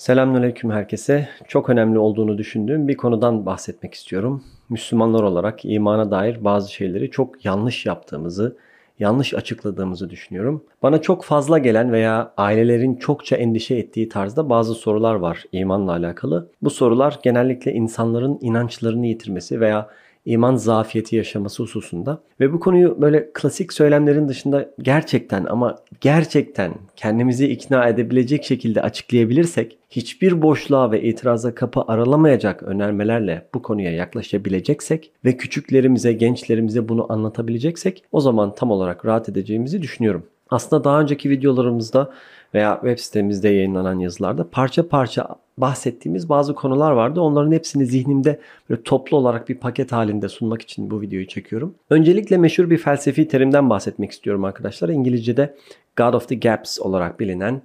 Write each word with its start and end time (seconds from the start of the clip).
Selamünaleyküm 0.00 0.70
herkese. 0.70 1.28
Çok 1.48 1.70
önemli 1.70 1.98
olduğunu 1.98 2.38
düşündüğüm 2.38 2.88
bir 2.88 2.96
konudan 2.96 3.46
bahsetmek 3.46 3.94
istiyorum. 3.94 4.44
Müslümanlar 4.68 5.22
olarak 5.22 5.64
imana 5.64 6.10
dair 6.10 6.44
bazı 6.44 6.72
şeyleri 6.72 7.10
çok 7.10 7.44
yanlış 7.44 7.86
yaptığımızı, 7.86 8.56
yanlış 8.98 9.34
açıkladığımızı 9.34 10.10
düşünüyorum. 10.10 10.64
Bana 10.82 11.02
çok 11.02 11.24
fazla 11.24 11.58
gelen 11.58 11.92
veya 11.92 12.32
ailelerin 12.36 12.94
çokça 12.96 13.36
endişe 13.36 13.74
ettiği 13.74 14.08
tarzda 14.08 14.50
bazı 14.50 14.74
sorular 14.74 15.14
var 15.14 15.44
imanla 15.52 15.92
alakalı. 15.92 16.50
Bu 16.62 16.70
sorular 16.70 17.18
genellikle 17.22 17.72
insanların 17.72 18.38
inançlarını 18.40 19.06
yitirmesi 19.06 19.60
veya 19.60 19.88
iman 20.30 20.56
zafiyeti 20.56 21.16
yaşaması 21.16 21.62
hususunda. 21.62 22.22
Ve 22.40 22.52
bu 22.52 22.60
konuyu 22.60 22.96
böyle 23.00 23.30
klasik 23.34 23.72
söylemlerin 23.72 24.28
dışında 24.28 24.70
gerçekten 24.82 25.44
ama 25.44 25.76
gerçekten 26.00 26.74
kendimizi 26.96 27.48
ikna 27.48 27.88
edebilecek 27.88 28.44
şekilde 28.44 28.82
açıklayabilirsek 28.82 29.78
hiçbir 29.90 30.42
boşluğa 30.42 30.92
ve 30.92 31.02
itiraza 31.02 31.54
kapı 31.54 31.82
aralamayacak 31.88 32.62
önermelerle 32.62 33.46
bu 33.54 33.62
konuya 33.62 33.92
yaklaşabileceksek 33.92 35.12
ve 35.24 35.36
küçüklerimize, 35.36 36.12
gençlerimize 36.12 36.88
bunu 36.88 37.12
anlatabileceksek 37.12 38.04
o 38.12 38.20
zaman 38.20 38.54
tam 38.54 38.70
olarak 38.70 39.06
rahat 39.06 39.28
edeceğimizi 39.28 39.82
düşünüyorum. 39.82 40.24
Aslında 40.50 40.84
daha 40.84 41.00
önceki 41.00 41.30
videolarımızda 41.30 42.10
veya 42.54 42.74
web 42.74 42.98
sitemizde 42.98 43.48
yayınlanan 43.48 43.98
yazılarda 43.98 44.50
parça 44.50 44.88
parça 44.88 45.28
bahsettiğimiz 45.60 46.28
bazı 46.28 46.54
konular 46.54 46.90
vardı. 46.90 47.20
Onların 47.20 47.52
hepsini 47.52 47.86
zihnimde 47.86 48.40
böyle 48.70 48.82
toplu 48.82 49.16
olarak 49.16 49.48
bir 49.48 49.54
paket 49.54 49.92
halinde 49.92 50.28
sunmak 50.28 50.62
için 50.62 50.90
bu 50.90 51.00
videoyu 51.00 51.26
çekiyorum. 51.26 51.74
Öncelikle 51.90 52.36
meşhur 52.36 52.70
bir 52.70 52.78
felsefi 52.78 53.28
terimden 53.28 53.70
bahsetmek 53.70 54.10
istiyorum 54.10 54.44
arkadaşlar. 54.44 54.88
İngilizce'de 54.88 55.56
God 55.96 56.14
of 56.14 56.28
the 56.28 56.34
Gaps 56.34 56.80
olarak 56.80 57.20
bilinen 57.20 57.62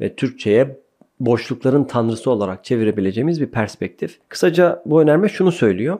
ve 0.00 0.14
Türkçe'ye 0.14 0.78
boşlukların 1.20 1.84
tanrısı 1.84 2.30
olarak 2.30 2.64
çevirebileceğimiz 2.64 3.40
bir 3.40 3.46
perspektif. 3.46 4.18
Kısaca 4.28 4.82
bu 4.86 5.02
önerme 5.02 5.28
şunu 5.28 5.52
söylüyor. 5.52 5.98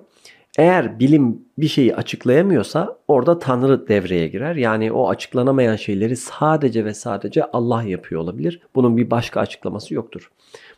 Eğer 0.58 1.00
bilim 1.00 1.42
bir 1.58 1.68
şeyi 1.68 1.96
açıklayamıyorsa 1.96 2.97
orada 3.08 3.38
Tanrı 3.38 3.88
devreye 3.88 4.28
girer. 4.28 4.54
Yani 4.56 4.92
o 4.92 5.08
açıklanamayan 5.08 5.76
şeyleri 5.76 6.16
sadece 6.16 6.84
ve 6.84 6.94
sadece 6.94 7.44
Allah 7.44 7.82
yapıyor 7.82 8.20
olabilir. 8.20 8.60
Bunun 8.74 8.96
bir 8.96 9.10
başka 9.10 9.40
açıklaması 9.40 9.94
yoktur. 9.94 10.30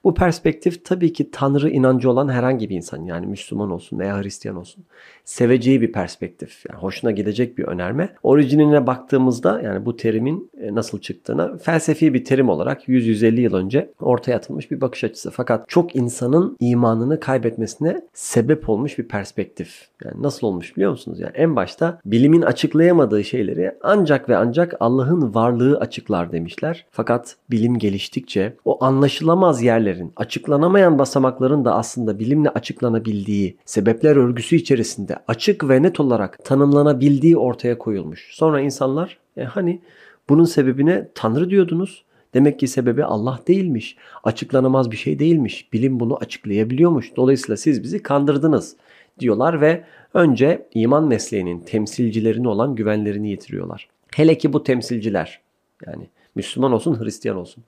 Bu 0.05 0.15
perspektif 0.15 0.85
tabii 0.85 1.13
ki 1.13 1.31
Tanrı 1.31 1.71
inancı 1.71 2.11
olan 2.11 2.29
herhangi 2.29 2.71
bir 2.71 2.77
insan 2.77 3.05
yani 3.05 3.27
Müslüman 3.27 3.71
olsun 3.71 3.99
veya 3.99 4.23
Hristiyan 4.23 4.57
olsun 4.57 4.85
seveceği 5.25 5.81
bir 5.81 5.93
perspektif. 5.93 6.65
Yani 6.69 6.81
hoşuna 6.81 7.11
gidecek 7.11 7.59
bir 7.59 7.65
önerme. 7.65 8.15
Orijinine 8.23 8.87
baktığımızda 8.87 9.61
yani 9.61 9.87
bu 9.87 9.97
terimin 9.97 10.51
e, 10.61 10.75
nasıl 10.75 11.01
çıktığına 11.01 11.59
felsefi 11.59 12.15
bir 12.15 12.25
terim 12.25 12.49
olarak 12.49 12.89
100-150 12.89 13.41
yıl 13.41 13.55
önce 13.55 13.93
ortaya 14.01 14.37
atılmış 14.37 14.71
bir 14.71 14.81
bakış 14.81 15.05
açısı. 15.05 15.31
Fakat 15.31 15.69
çok 15.69 15.97
insanın 15.97 16.57
imanını 16.61 17.21
kaybetmesine 17.21 18.03
sebep 18.13 18.69
olmuş 18.69 18.99
bir 18.99 19.09
perspektif. 19.09 19.89
Yani 20.05 20.23
nasıl 20.23 20.47
olmuş 20.47 20.77
biliyor 20.77 20.91
musunuz? 20.91 21.21
Yani 21.21 21.33
en 21.35 21.57
başta 21.57 22.01
bilimin 22.21 22.43
açıklayamadığı 22.43 23.25
şeyleri 23.25 23.73
ancak 23.83 24.29
ve 24.29 24.37
ancak 24.37 24.75
Allah'ın 24.81 25.35
varlığı 25.35 25.79
açıklar 25.79 26.33
demişler. 26.33 26.87
Fakat 26.91 27.37
bilim 27.51 27.79
geliştikçe 27.79 28.57
o 28.65 28.85
anlaşılamaz 28.85 29.63
yerlerin, 29.63 30.13
açıklanamayan 30.17 30.99
basamakların 30.99 31.65
da 31.65 31.75
aslında 31.75 32.19
bilimle 32.19 32.49
açıklanabildiği 32.49 33.57
sebepler 33.65 34.17
örgüsü 34.17 34.57
içerisinde 34.57 35.17
açık 35.29 35.69
ve 35.69 35.83
net 35.83 36.01
olarak 36.01 36.45
tanımlanabildiği 36.45 37.37
ortaya 37.37 37.79
koyulmuş. 37.79 38.29
Sonra 38.33 38.61
insanlar 38.61 39.19
e 39.37 39.45
hani 39.45 39.81
bunun 40.29 40.45
sebebine 40.45 41.09
Tanrı 41.15 41.51
diyordunuz. 41.51 42.05
Demek 42.35 42.61
ki 42.61 42.69
sebebi 42.69 43.05
Allah 43.05 43.41
değilmiş. 43.49 43.97
Açıklanamaz 44.25 44.91
bir 44.91 44.97
şey 44.97 45.19
değilmiş. 45.19 45.73
Bilim 45.73 46.01
bunu 46.01 46.17
açıklayabiliyormuş. 46.17 47.17
Dolayısıyla 47.17 47.57
siz 47.57 47.83
bizi 47.83 48.03
kandırdınız 48.03 48.77
diyorlar 49.21 49.61
ve 49.61 49.85
önce 50.15 50.67
iman 50.75 51.05
mesleğinin 51.05 51.61
temsilcilerini 51.61 52.49
olan 52.49 52.75
güvenlerini 52.75 53.31
yitiriyorlar. 53.31 53.89
Hele 54.15 54.39
ki 54.39 54.53
bu 54.53 54.63
temsilciler 54.63 55.41
yani 55.87 56.09
Müslüman 56.35 56.73
olsun 56.73 57.05
Hristiyan 57.05 57.37
olsun 57.37 57.65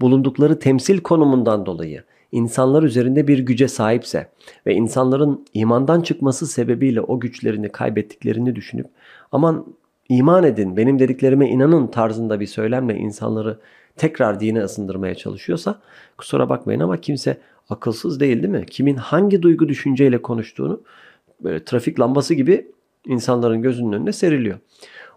bulundukları 0.00 0.58
temsil 0.58 1.00
konumundan 1.00 1.66
dolayı 1.66 2.04
insanlar 2.32 2.82
üzerinde 2.82 3.28
bir 3.28 3.38
güce 3.38 3.68
sahipse 3.68 4.28
ve 4.66 4.74
insanların 4.74 5.46
imandan 5.54 6.00
çıkması 6.00 6.46
sebebiyle 6.46 7.00
o 7.00 7.20
güçlerini 7.20 7.68
kaybettiklerini 7.68 8.56
düşünüp 8.56 8.86
aman 9.32 9.66
iman 10.08 10.44
edin 10.44 10.76
benim 10.76 10.98
dediklerime 10.98 11.48
inanın 11.48 11.86
tarzında 11.86 12.40
bir 12.40 12.46
söylemle 12.46 12.96
insanları 12.96 13.58
tekrar 13.96 14.40
dine 14.40 14.60
ısındırmaya 14.60 15.14
çalışıyorsa 15.14 15.80
kusura 16.18 16.48
bakmayın 16.48 16.80
ama 16.80 17.00
kimse 17.00 17.40
akılsız 17.70 18.20
değil 18.20 18.42
değil 18.42 18.54
mi? 18.54 18.66
Kimin 18.66 18.96
hangi 18.96 19.42
duygu 19.42 19.68
düşünceyle 19.68 20.22
konuştuğunu 20.22 20.82
böyle 21.40 21.64
trafik 21.64 22.00
lambası 22.00 22.34
gibi 22.34 22.66
insanların 23.06 23.62
gözünün 23.62 23.92
önüne 23.92 24.12
seriliyor. 24.12 24.58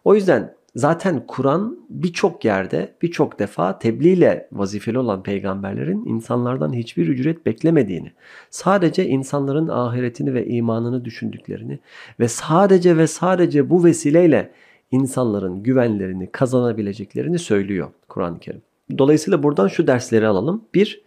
O 0.05 0.15
yüzden 0.15 0.53
zaten 0.75 1.23
Kur'an 1.27 1.79
birçok 1.89 2.45
yerde 2.45 2.93
birçok 3.01 3.39
defa 3.39 3.79
tebliğ 3.79 4.09
ile 4.09 4.47
vazifeli 4.51 4.99
olan 4.99 5.23
peygamberlerin 5.23 6.05
insanlardan 6.05 6.73
hiçbir 6.73 7.07
ücret 7.07 7.45
beklemediğini, 7.45 8.11
sadece 8.49 9.07
insanların 9.07 9.67
ahiretini 9.67 10.33
ve 10.33 10.47
imanını 10.47 11.05
düşündüklerini 11.05 11.79
ve 12.19 12.27
sadece 12.27 12.97
ve 12.97 13.07
sadece 13.07 13.69
bu 13.69 13.83
vesileyle 13.83 14.51
insanların 14.91 15.63
güvenlerini 15.63 16.31
kazanabileceklerini 16.31 17.39
söylüyor 17.39 17.89
Kur'an-ı 18.07 18.39
Kerim. 18.39 18.61
Dolayısıyla 18.97 19.43
buradan 19.43 19.67
şu 19.67 19.87
dersleri 19.87 20.27
alalım. 20.27 20.63
Bir, 20.73 21.01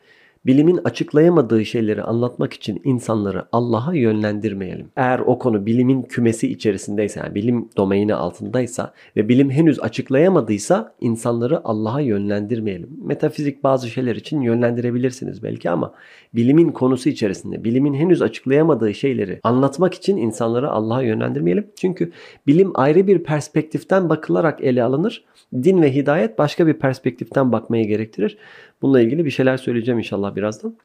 bilimin 0.46 0.80
açıklayamadığı 0.84 1.64
şeyleri 1.64 2.02
anlatmak 2.02 2.52
için 2.52 2.80
insanları 2.84 3.44
Allah'a 3.52 3.94
yönlendirmeyelim. 3.94 4.88
Eğer 4.96 5.18
o 5.18 5.38
konu 5.38 5.66
bilimin 5.66 6.02
kümesi 6.02 6.48
içerisindeyse, 6.48 7.20
yani 7.20 7.34
bilim 7.34 7.68
domaini 7.76 8.14
altındaysa 8.14 8.92
ve 9.16 9.28
bilim 9.28 9.50
henüz 9.50 9.80
açıklayamadıysa 9.80 10.94
insanları 11.00 11.64
Allah'a 11.64 12.00
yönlendirmeyelim. 12.00 12.90
Metafizik 13.04 13.64
bazı 13.64 13.88
şeyler 13.90 14.16
için 14.16 14.40
yönlendirebilirsiniz 14.40 15.42
belki 15.42 15.70
ama 15.70 15.94
bilimin 16.34 16.68
konusu 16.68 17.08
içerisinde, 17.08 17.64
bilimin 17.64 17.94
henüz 17.94 18.22
açıklayamadığı 18.22 18.94
şeyleri 18.94 19.40
anlatmak 19.42 19.94
için 19.94 20.16
insanları 20.16 20.70
Allah'a 20.70 21.02
yönlendirmeyelim. 21.02 21.66
Çünkü 21.76 22.12
bilim 22.46 22.70
ayrı 22.74 23.06
bir 23.06 23.18
perspektiften 23.22 24.08
bakılarak 24.08 24.60
ele 24.60 24.82
alınır. 24.82 25.24
Din 25.54 25.82
ve 25.82 25.94
hidayet 25.94 26.38
başka 26.38 26.66
bir 26.66 26.74
perspektiften 26.74 27.52
bakmayı 27.52 27.86
gerektirir. 27.86 28.38
Bununla 28.82 29.00
ilgili 29.00 29.24
bir 29.24 29.30
şeyler 29.30 29.56
söyleyeceğim 29.56 29.98
inşallah 29.98 30.36
birazdan. 30.36 30.76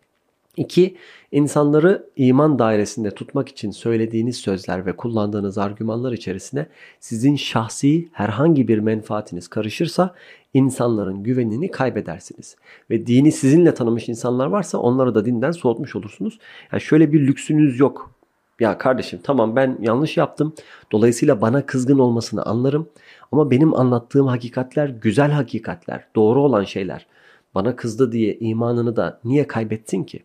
İki, 0.58 0.98
insanları 1.32 2.10
iman 2.16 2.60
dairesinde 2.60 3.12
tutmak 3.12 3.50
için 3.50 3.72
söylediğiniz 3.72 4.38
sözler 4.38 4.86
ve 4.86 4.96
kullandığınız 4.96 5.58
argümanlar 5.58 6.12
içerisine 6.12 6.68
sizin 7.00 7.36
şahsi 7.36 8.10
herhangi 8.12 8.68
bir 8.68 8.78
menfaatiniz 8.80 9.48
karışırsa 9.48 10.16
insanların 10.54 11.24
güvenini 11.24 11.72
kaybedersiniz. 11.72 12.56
Ve 12.90 13.08
dini 13.08 13.32
sizinle 13.32 13.74
tanımış 13.74 14.10
insanlar 14.10 14.46
varsa 14.46 14.78
onları 14.78 15.16
da 15.16 15.26
dinden 15.26 15.52
soğutmuş 15.52 15.96
olursunuz. 15.96 16.40
Yani 16.72 16.82
şöyle 16.82 17.14
bir 17.14 17.28
lüksünüz 17.28 17.80
yok. 17.80 18.12
Ya 18.60 18.78
kardeşim 18.78 19.20
tamam 19.24 19.56
ben 19.56 19.78
yanlış 19.82 20.18
yaptım. 20.18 20.54
Dolayısıyla 20.92 21.42
bana 21.42 21.66
kızgın 21.66 22.00
olmasını 22.00 22.44
anlarım. 22.44 22.90
Ama 23.32 23.52
benim 23.52 23.74
anlattığım 23.74 24.28
hakikatler 24.28 24.90
güzel 24.90 25.32
hakikatler, 25.32 26.08
doğru 26.16 26.42
olan 26.42 26.64
şeyler 26.64 27.08
bana 27.56 27.76
kızdı 27.76 28.12
diye 28.12 28.38
imanını 28.40 28.96
da 28.96 29.20
niye 29.24 29.48
kaybettin 29.48 30.04
ki? 30.04 30.24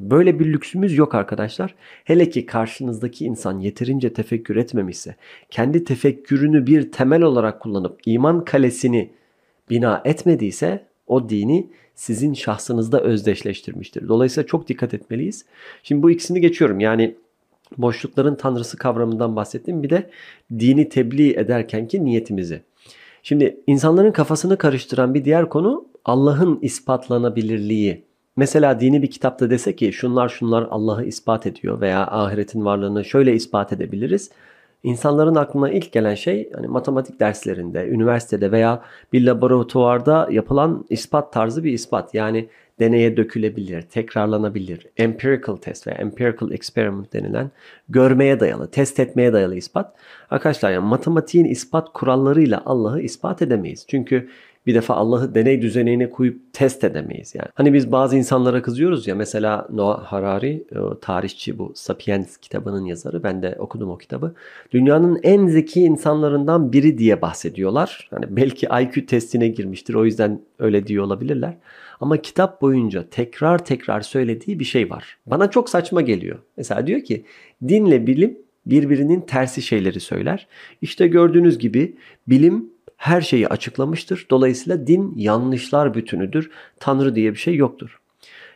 Böyle 0.00 0.38
bir 0.38 0.46
lüksümüz 0.46 0.98
yok 0.98 1.14
arkadaşlar. 1.14 1.74
Hele 2.04 2.30
ki 2.30 2.46
karşınızdaki 2.46 3.24
insan 3.24 3.58
yeterince 3.58 4.12
tefekkür 4.12 4.56
etmemişse, 4.56 5.16
kendi 5.50 5.84
tefekkürünü 5.84 6.66
bir 6.66 6.92
temel 6.92 7.22
olarak 7.22 7.60
kullanıp 7.60 8.00
iman 8.06 8.44
kalesini 8.44 9.10
bina 9.70 10.02
etmediyse 10.04 10.86
o 11.06 11.28
dini 11.28 11.70
sizin 11.94 12.34
şahsınızda 12.34 13.00
özdeşleştirmiştir. 13.00 14.08
Dolayısıyla 14.08 14.46
çok 14.46 14.68
dikkat 14.68 14.94
etmeliyiz. 14.94 15.44
Şimdi 15.82 16.02
bu 16.02 16.10
ikisini 16.10 16.40
geçiyorum. 16.40 16.80
Yani 16.80 17.16
boşlukların 17.78 18.34
tanrısı 18.34 18.76
kavramından 18.76 19.36
bahsettim. 19.36 19.82
Bir 19.82 19.90
de 19.90 20.10
dini 20.58 20.88
tebliğ 20.88 21.30
ederkenki 21.30 22.04
niyetimizi. 22.04 22.62
Şimdi 23.28 23.60
insanların 23.66 24.12
kafasını 24.12 24.58
karıştıran 24.58 25.14
bir 25.14 25.24
diğer 25.24 25.48
konu 25.48 25.88
Allah'ın 26.04 26.58
ispatlanabilirliği. 26.62 28.04
Mesela 28.36 28.80
dini 28.80 29.02
bir 29.02 29.10
kitapta 29.10 29.50
dese 29.50 29.76
ki 29.76 29.92
şunlar 29.92 30.28
şunlar 30.28 30.66
Allah'ı 30.70 31.04
ispat 31.04 31.46
ediyor 31.46 31.80
veya 31.80 32.06
ahiretin 32.06 32.64
varlığını 32.64 33.04
şöyle 33.04 33.34
ispat 33.34 33.72
edebiliriz. 33.72 34.30
İnsanların 34.82 35.34
aklına 35.34 35.70
ilk 35.70 35.92
gelen 35.92 36.14
şey 36.14 36.52
hani 36.54 36.66
matematik 36.66 37.20
derslerinde, 37.20 37.88
üniversitede 37.88 38.52
veya 38.52 38.82
bir 39.12 39.26
laboratuvarda 39.26 40.28
yapılan 40.30 40.84
ispat 40.90 41.32
tarzı 41.32 41.64
bir 41.64 41.72
ispat. 41.72 42.14
Yani 42.14 42.48
deneye 42.80 43.16
dökülebilir, 43.16 43.82
tekrarlanabilir, 43.82 44.86
empirical 44.96 45.56
test 45.56 45.86
veya 45.86 45.96
empirical 45.96 46.52
experiment 46.52 47.12
denilen 47.12 47.50
görmeye 47.88 48.40
dayalı, 48.40 48.70
test 48.70 49.00
etmeye 49.00 49.32
dayalı 49.32 49.56
ispat. 49.56 49.94
Arkadaşlar 50.30 50.70
yani 50.72 50.86
matematiğin 50.86 51.44
ispat 51.44 51.92
kurallarıyla 51.92 52.62
Allah'ı 52.66 53.00
ispat 53.00 53.42
edemeyiz. 53.42 53.84
Çünkü 53.88 54.28
Bir 54.66 54.74
defa 54.74 54.94
Allah'ı 54.94 55.34
deney 55.34 55.62
düzenine 55.62 56.10
koyup 56.10 56.52
test 56.52 56.84
edemeyiz 56.84 57.34
yani. 57.34 57.48
Hani 57.54 57.74
biz 57.74 57.92
bazı 57.92 58.16
insanlara 58.16 58.62
kızıyoruz 58.62 59.06
ya 59.06 59.14
mesela 59.14 59.68
Noah 59.72 60.04
Harari 60.04 60.64
tarihçi 61.00 61.58
bu 61.58 61.72
Sapiens 61.74 62.36
kitabının 62.36 62.84
yazarı. 62.84 63.22
Ben 63.22 63.42
de 63.42 63.56
okudum 63.58 63.90
o 63.90 63.98
kitabı. 63.98 64.34
Dünyanın 64.72 65.20
en 65.22 65.46
zeki 65.46 65.80
insanlarından 65.80 66.72
biri 66.72 66.98
diye 66.98 67.22
bahsediyorlar. 67.22 68.08
Hani 68.10 68.36
belki 68.36 68.66
IQ 68.82 69.06
testine 69.06 69.48
girmiştir 69.48 69.94
o 69.94 70.04
yüzden 70.04 70.40
öyle 70.58 70.86
diyor 70.86 71.04
olabilirler. 71.04 71.54
Ama 72.00 72.16
kitap 72.22 72.62
boyunca 72.62 73.10
tekrar 73.10 73.64
tekrar 73.64 74.00
söylediği 74.00 74.58
bir 74.60 74.64
şey 74.64 74.90
var. 74.90 75.18
Bana 75.26 75.50
çok 75.50 75.70
saçma 75.70 76.00
geliyor. 76.00 76.38
Mesela 76.56 76.86
diyor 76.86 77.00
ki 77.00 77.24
dinle 77.68 78.06
bilim 78.06 78.38
birbirinin 78.66 79.20
tersi 79.20 79.62
şeyleri 79.62 80.00
söyler. 80.00 80.46
İşte 80.82 81.06
gördüğünüz 81.06 81.58
gibi 81.58 81.96
bilim 82.28 82.70
her 82.96 83.20
şeyi 83.20 83.48
açıklamıştır. 83.48 84.26
Dolayısıyla 84.30 84.86
din 84.86 85.12
yanlışlar 85.16 85.94
bütünüdür. 85.94 86.50
Tanrı 86.80 87.14
diye 87.14 87.32
bir 87.32 87.38
şey 87.38 87.54
yoktur. 87.54 88.00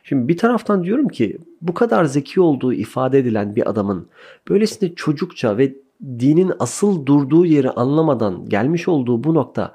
Şimdi 0.02 0.28
bir 0.28 0.36
taraftan 0.36 0.84
diyorum 0.84 1.08
ki 1.08 1.38
bu 1.62 1.74
kadar 1.74 2.04
zeki 2.04 2.40
olduğu 2.40 2.72
ifade 2.72 3.18
edilen 3.18 3.56
bir 3.56 3.70
adamın 3.70 4.08
böylesine 4.48 4.94
çocukça 4.94 5.58
ve 5.58 5.74
dinin 6.02 6.52
asıl 6.58 7.06
durduğu 7.06 7.46
yeri 7.46 7.70
anlamadan 7.70 8.48
gelmiş 8.48 8.88
olduğu 8.88 9.24
bu 9.24 9.34
nokta 9.34 9.72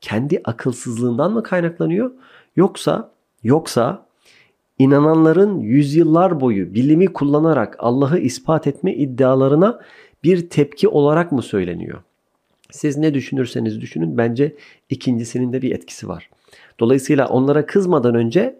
kendi 0.00 0.40
akılsızlığından 0.44 1.32
mı 1.32 1.42
kaynaklanıyor? 1.42 2.10
Yoksa 2.56 3.10
yoksa 3.42 4.06
inananların 4.78 5.60
yüzyıllar 5.60 6.40
boyu 6.40 6.74
bilimi 6.74 7.06
kullanarak 7.06 7.76
Allah'ı 7.78 8.18
ispat 8.18 8.66
etme 8.66 8.94
iddialarına 8.94 9.80
bir 10.24 10.50
tepki 10.50 10.88
olarak 10.88 11.32
mı 11.32 11.42
söyleniyor? 11.42 12.02
Siz 12.70 12.96
ne 12.96 13.14
düşünürseniz 13.14 13.80
düşünün 13.80 14.18
bence 14.18 14.56
ikincisinin 14.90 15.52
de 15.52 15.62
bir 15.62 15.72
etkisi 15.72 16.08
var. 16.08 16.30
Dolayısıyla 16.80 17.28
onlara 17.28 17.66
kızmadan 17.66 18.14
önce 18.14 18.58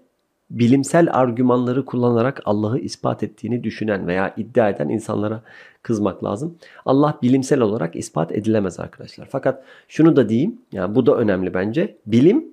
bilimsel 0.50 1.08
argümanları 1.12 1.84
kullanarak 1.84 2.42
Allah'ı 2.44 2.78
ispat 2.78 3.22
ettiğini 3.22 3.64
düşünen 3.64 4.06
veya 4.06 4.34
iddia 4.36 4.70
eden 4.70 4.88
insanlara 4.88 5.42
kızmak 5.82 6.24
lazım. 6.24 6.56
Allah 6.84 7.18
bilimsel 7.22 7.60
olarak 7.60 7.96
ispat 7.96 8.32
edilemez 8.32 8.80
arkadaşlar. 8.80 9.28
Fakat 9.30 9.64
şunu 9.88 10.16
da 10.16 10.28
diyeyim, 10.28 10.58
yani 10.72 10.94
bu 10.94 11.06
da 11.06 11.16
önemli 11.16 11.54
bence. 11.54 11.96
Bilim 12.06 12.44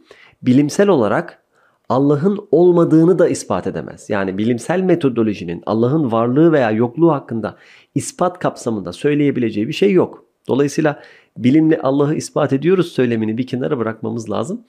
bilimsel 0.43 0.87
olarak 0.87 1.43
Allah'ın 1.89 2.47
olmadığını 2.51 3.19
da 3.19 3.29
ispat 3.29 3.67
edemez. 3.67 4.09
Yani 4.09 4.37
bilimsel 4.37 4.79
metodolojinin 4.79 5.63
Allah'ın 5.65 6.11
varlığı 6.11 6.51
veya 6.51 6.71
yokluğu 6.71 7.11
hakkında 7.11 7.55
ispat 7.95 8.39
kapsamında 8.39 8.93
söyleyebileceği 8.93 9.67
bir 9.67 9.73
şey 9.73 9.91
yok. 9.91 10.25
Dolayısıyla 10.47 10.99
bilimle 11.37 11.81
Allah'ı 11.81 12.15
ispat 12.15 12.53
ediyoruz 12.53 12.91
söylemini 12.91 13.37
bir 13.37 13.47
kenara 13.47 13.77
bırakmamız 13.77 14.29
lazım. 14.29 14.61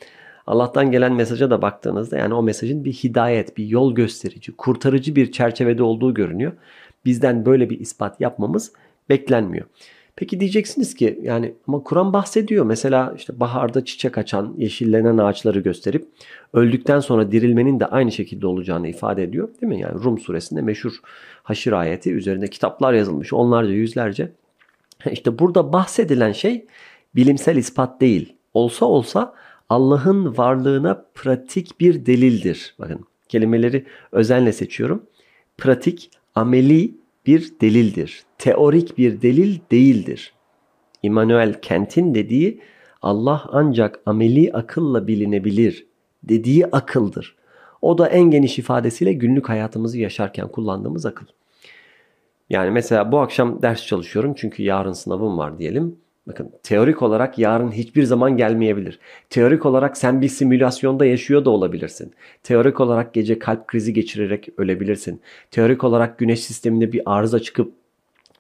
Allah'tan 0.47 0.91
gelen 0.91 1.13
mesaja 1.13 1.51
da 1.51 1.63
baktığınızda 1.63 2.19
yani 2.19 2.35
o 2.35 2.43
mesajın 2.43 2.85
bir 2.85 2.93
hidayet, 2.93 3.57
bir 3.57 3.67
yol 3.67 3.95
gösterici, 3.95 4.57
kurtarıcı 4.57 5.17
bir 5.17 5.33
çerçevede 5.33 5.83
olduğu 5.83 6.15
görünüyor. 6.15 6.53
Bizden 7.05 7.47
böyle 7.47 7.71
bir 7.71 7.81
ispat 7.81 8.21
yapmamız 8.21 8.73
beklenmiyor. 9.09 9.67
Peki 10.17 10.41
diyeceksiniz 10.41 10.95
ki 10.95 11.19
yani 11.23 11.55
ama 11.69 11.83
Kur'an 11.83 12.13
bahsediyor. 12.13 12.67
Mesela 12.67 13.15
işte 13.17 13.41
baharda 13.41 13.85
çiçek 13.85 14.19
açan, 14.19 14.55
yeşillenen 14.59 15.19
ağaçları 15.19 15.61
gösterip 15.61 16.09
öldükten 16.53 17.01
sonra 17.01 17.33
dirilmenin 17.33 17.81
de 17.81 17.87
aynı 17.87 18.13
şekilde 18.13 18.47
olacağını 18.47 18.89
ifade 18.89 19.23
ediyor. 19.23 19.49
Değil 19.61 19.73
mi? 19.73 19.81
Yani 19.81 19.95
Rum 20.05 20.19
suresinde 20.19 20.63
meşhur 20.63 20.93
haşir 21.43 21.73
ayeti 21.73 22.13
üzerinde 22.13 22.51
kitaplar 22.51 22.93
yazılmış. 22.93 23.33
Onlarca 23.33 23.73
yüzlerce. 23.73 24.33
İşte 25.13 25.39
burada 25.39 25.73
bahsedilen 25.73 26.33
şey 26.33 26.67
bilimsel 27.17 27.57
ispat 27.57 28.01
değil. 28.01 28.33
Olsa 28.55 28.87
olsa 28.87 29.35
Allah'ın 29.69 30.37
varlığına 30.37 31.05
pratik 31.15 31.81
bir 31.81 32.07
delildir. 32.07 32.75
Bakın 32.79 33.01
kelimeleri 33.29 33.87
özenle 34.13 34.53
seçiyorum. 34.53 35.07
Pratik, 35.59 36.11
ameli 36.35 36.95
bir 37.27 37.53
delildir. 37.61 38.25
Teorik 38.39 38.99
bir 38.99 39.23
delil 39.23 39.59
değildir. 39.71 40.33
Immanuel 41.03 41.61
Kant'in 41.69 42.15
dediği 42.15 42.61
Allah 43.03 43.45
ancak 43.53 44.01
ameli 44.07 44.53
akılla 44.53 45.07
bilinebilir 45.07 45.87
dediği 46.23 46.67
akıldır. 46.67 47.37
O 47.83 47.99
da 47.99 48.09
en 48.09 48.31
geniş 48.31 48.59
ifadesiyle 48.59 49.13
günlük 49.13 49.49
hayatımızı 49.49 49.99
yaşarken 49.99 50.49
kullandığımız 50.49 51.07
akıl. 51.07 51.27
Yani 52.51 52.71
mesela 52.71 53.13
bu 53.13 53.19
akşam 53.19 53.63
ders 53.63 53.87
çalışıyorum 53.87 54.35
çünkü 54.37 54.63
yarın 54.63 54.93
sınavım 54.93 55.39
var 55.39 55.59
diyelim. 55.59 55.97
Bakın 56.27 56.53
teorik 56.63 57.03
olarak 57.03 57.39
yarın 57.39 57.73
hiçbir 57.73 58.03
zaman 58.03 58.37
gelmeyebilir. 58.37 58.99
Teorik 59.31 59.67
olarak 59.67 59.97
sen 59.97 60.21
bir 60.21 60.29
simülasyonda 60.29 61.07
yaşıyor 61.07 61.45
da 61.45 61.51
olabilirsin. 61.51 62.13
Teorik 62.43 62.81
olarak 62.81 63.15
gece 63.15 63.39
kalp 63.39 63.69
krizi 63.69 63.93
geçirerek 63.93 64.49
ölebilirsin. 64.59 65.21
Teorik 65.51 65.85
olarak 65.85 66.19
güneş 66.19 66.41
sisteminde 66.41 66.93
bir 66.93 67.03
arıza 67.07 67.41
çıkıp 67.41 67.73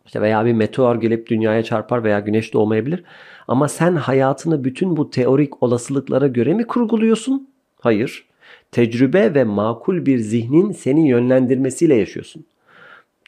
işte 0.07 0.21
veya 0.21 0.45
bir 0.45 0.53
meteor 0.53 0.97
gelip 0.97 1.27
dünyaya 1.27 1.63
çarpar 1.63 2.05
veya 2.05 2.21
güneş 2.21 2.53
doğmayabilir. 2.53 3.05
Ama 3.49 3.69
sen 3.69 3.97
hayatını 3.97 4.65
bütün 4.65 4.97
bu 4.97 5.11
teorik 5.11 5.63
olasılıklara 5.63 6.27
göre 6.27 6.55
mi 6.55 6.67
kurguluyorsun? 6.67 7.49
Hayır. 7.81 8.27
Tecrübe 8.73 9.35
ve 9.35 9.45
makul 9.45 10.07
bir 10.07 10.19
zihnin 10.19 10.73
seni 10.73 11.09
yönlendirmesiyle 11.09 11.95
yaşıyorsun. 11.95 12.45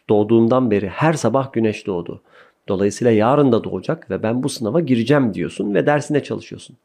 Doğduğundan 0.08 0.70
beri 0.70 0.88
her 0.88 1.12
sabah 1.12 1.52
güneş 1.52 1.86
doğdu. 1.86 2.22
Dolayısıyla 2.68 3.12
yarın 3.12 3.52
da 3.52 3.64
doğacak 3.64 4.10
ve 4.10 4.22
ben 4.22 4.42
bu 4.42 4.48
sınava 4.48 4.80
gireceğim 4.80 5.34
diyorsun 5.34 5.74
ve 5.74 5.86
dersine 5.86 6.22
çalışıyorsun. 6.22 6.76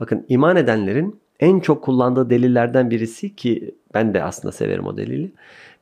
Bakın 0.00 0.26
iman 0.28 0.56
edenlerin 0.56 1.20
en 1.40 1.60
çok 1.60 1.84
kullandığı 1.84 2.30
delillerden 2.30 2.90
birisi 2.90 3.36
ki 3.36 3.74
ben 3.94 4.14
de 4.14 4.22
aslında 4.22 4.52
severim 4.52 4.86
o 4.86 4.96
delili. 4.96 5.32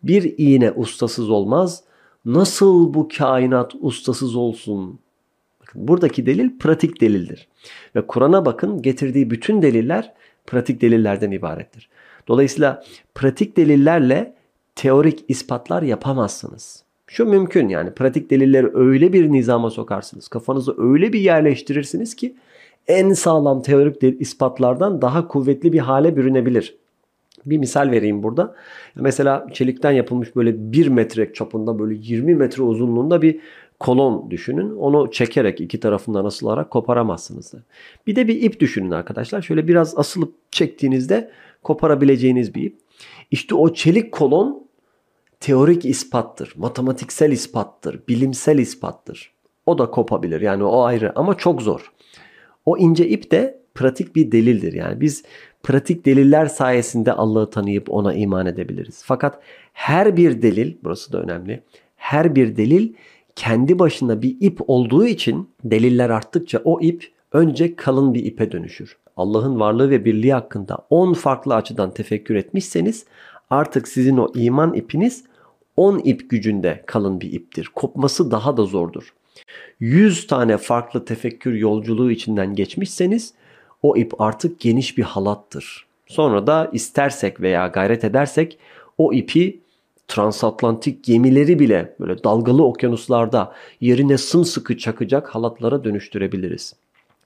Bir 0.02 0.34
iğne 0.38 0.70
ustasız 0.70 1.30
olmaz. 1.30 1.84
Nasıl 2.24 2.94
bu 2.94 3.08
kainat 3.18 3.72
ustasız 3.80 4.36
olsun? 4.36 4.98
Bakın 5.60 5.88
buradaki 5.88 6.26
delil 6.26 6.58
pratik 6.58 7.00
delildir. 7.00 7.48
Ve 7.96 8.06
Kur'an'a 8.06 8.46
bakın 8.46 8.82
getirdiği 8.82 9.30
bütün 9.30 9.62
deliller 9.62 10.12
pratik 10.46 10.80
delillerden 10.80 11.30
ibarettir. 11.30 11.88
Dolayısıyla 12.28 12.84
pratik 13.14 13.56
delillerle 13.56 14.34
teorik 14.76 15.24
ispatlar 15.28 15.82
yapamazsınız. 15.82 16.84
Şu 17.12 17.26
mümkün 17.26 17.68
yani 17.68 17.90
pratik 17.90 18.30
delilleri 18.30 18.70
öyle 18.74 19.12
bir 19.12 19.32
nizama 19.32 19.70
sokarsınız. 19.70 20.28
Kafanızı 20.28 20.74
öyle 20.78 21.12
bir 21.12 21.20
yerleştirirsiniz 21.20 22.16
ki 22.16 22.34
en 22.88 23.12
sağlam 23.12 23.62
teorik 23.62 24.20
ispatlardan 24.20 25.02
daha 25.02 25.28
kuvvetli 25.28 25.72
bir 25.72 25.78
hale 25.78 26.16
bürünebilir. 26.16 26.76
Bir 27.46 27.58
misal 27.58 27.90
vereyim 27.90 28.22
burada. 28.22 28.54
Mesela 28.94 29.46
çelikten 29.52 29.90
yapılmış 29.90 30.36
böyle 30.36 30.72
1 30.72 30.88
metre 30.88 31.32
çapında 31.32 31.78
böyle 31.78 31.94
20 31.94 32.34
metre 32.34 32.62
uzunluğunda 32.62 33.22
bir 33.22 33.40
kolon 33.80 34.30
düşünün. 34.30 34.76
Onu 34.76 35.10
çekerek 35.10 35.60
iki 35.60 35.80
tarafından 35.80 36.24
asılarak 36.24 36.70
koparamazsınız. 36.70 37.54
Bir 38.06 38.16
de 38.16 38.28
bir 38.28 38.42
ip 38.42 38.60
düşünün 38.60 38.90
arkadaşlar. 38.90 39.42
Şöyle 39.42 39.68
biraz 39.68 39.98
asılıp 39.98 40.34
çektiğinizde 40.50 41.30
koparabileceğiniz 41.62 42.54
bir 42.54 42.62
ip. 42.62 42.76
İşte 43.30 43.54
o 43.54 43.74
çelik 43.74 44.12
kolon 44.12 44.61
teorik 45.42 45.84
ispattır, 45.84 46.54
matematiksel 46.56 47.32
ispattır, 47.32 48.00
bilimsel 48.08 48.58
ispattır. 48.58 49.32
O 49.66 49.78
da 49.78 49.90
kopabilir 49.90 50.40
yani 50.40 50.64
o 50.64 50.82
ayrı 50.82 51.12
ama 51.18 51.36
çok 51.36 51.62
zor. 51.62 51.92
O 52.66 52.78
ince 52.78 53.08
ip 53.08 53.30
de 53.30 53.62
pratik 53.74 54.16
bir 54.16 54.32
delildir. 54.32 54.72
Yani 54.72 55.00
biz 55.00 55.24
pratik 55.62 56.06
deliller 56.06 56.46
sayesinde 56.46 57.12
Allah'ı 57.12 57.50
tanıyıp 57.50 57.90
ona 57.90 58.14
iman 58.14 58.46
edebiliriz. 58.46 59.02
Fakat 59.04 59.42
her 59.72 60.16
bir 60.16 60.42
delil, 60.42 60.76
burası 60.84 61.12
da 61.12 61.22
önemli, 61.22 61.62
her 61.96 62.34
bir 62.34 62.56
delil 62.56 62.92
kendi 63.36 63.78
başına 63.78 64.22
bir 64.22 64.36
ip 64.40 64.60
olduğu 64.66 65.06
için 65.06 65.50
deliller 65.64 66.10
arttıkça 66.10 66.60
o 66.64 66.80
ip 66.80 67.12
önce 67.32 67.76
kalın 67.76 68.14
bir 68.14 68.24
ipe 68.24 68.52
dönüşür. 68.52 68.96
Allah'ın 69.16 69.60
varlığı 69.60 69.90
ve 69.90 70.04
birliği 70.04 70.32
hakkında 70.32 70.78
10 70.90 71.12
farklı 71.12 71.54
açıdan 71.54 71.94
tefekkür 71.94 72.34
etmişseniz 72.34 73.04
artık 73.50 73.88
sizin 73.88 74.16
o 74.16 74.32
iman 74.34 74.74
ipiniz 74.74 75.24
10 75.76 75.98
ip 75.98 76.30
gücünde 76.30 76.82
kalın 76.86 77.20
bir 77.20 77.32
iptir. 77.32 77.70
Kopması 77.74 78.30
daha 78.30 78.56
da 78.56 78.64
zordur. 78.64 79.14
100 79.80 80.26
tane 80.26 80.58
farklı 80.58 81.04
tefekkür 81.04 81.54
yolculuğu 81.54 82.10
içinden 82.10 82.54
geçmişseniz 82.54 83.34
o 83.82 83.96
ip 83.96 84.20
artık 84.20 84.60
geniş 84.60 84.98
bir 84.98 85.02
halattır. 85.02 85.86
Sonra 86.06 86.46
da 86.46 86.70
istersek 86.72 87.40
veya 87.40 87.66
gayret 87.66 88.04
edersek 88.04 88.58
o 88.98 89.12
ipi 89.12 89.60
transatlantik 90.08 91.04
gemileri 91.04 91.58
bile 91.58 91.96
böyle 92.00 92.24
dalgalı 92.24 92.64
okyanuslarda 92.64 93.52
yerine 93.80 94.18
sımsıkı 94.18 94.78
çakacak 94.78 95.28
halatlara 95.28 95.84
dönüştürebiliriz. 95.84 96.74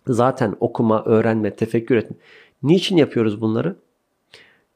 Zaten 0.09 0.57
okuma, 0.61 1.05
öğrenme, 1.05 1.55
tefekkür 1.55 1.97
etme. 1.97 2.17
Niçin 2.63 2.97
yapıyoruz 2.97 3.41
bunları? 3.41 3.77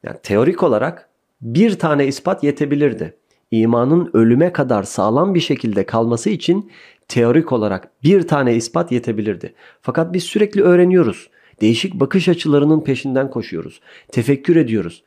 Yani 0.03 0.17
teorik 0.23 0.63
olarak 0.63 1.09
bir 1.41 1.79
tane 1.79 2.07
ispat 2.07 2.43
yetebilirdi 2.43 3.13
imanın 3.51 4.09
ölüme 4.13 4.53
kadar 4.53 4.83
sağlam 4.83 5.35
bir 5.35 5.39
şekilde 5.39 5.85
kalması 5.85 6.29
için 6.29 6.71
teorik 7.07 7.51
olarak 7.51 7.91
bir 8.03 8.27
tane 8.27 8.55
ispat 8.55 8.91
yetebilirdi. 8.91 9.53
Fakat 9.81 10.13
biz 10.13 10.23
sürekli 10.23 10.61
öğreniyoruz. 10.61 11.29
Değişik 11.61 11.93
bakış 11.93 12.29
açılarının 12.29 12.81
peşinden 12.81 13.29
koşuyoruz. 13.29 13.81
Tefekkür 14.11 14.55
ediyoruz. 14.55 15.03